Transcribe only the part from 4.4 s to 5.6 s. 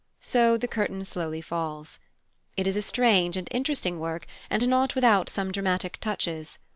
and not without some